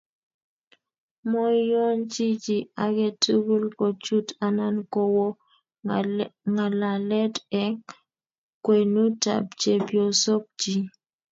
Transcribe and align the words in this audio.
Moiyonchi 1.31 2.25
chi 2.43 2.57
age 2.85 3.07
tugul 3.23 3.65
kochut 3.79 4.27
anan 4.45 4.75
kowo 4.93 5.27
ngalalet 6.51 7.35
eng 7.61 7.77
kwenutab 8.65 9.45
chepyosok 9.61 10.43
chi 10.61 10.75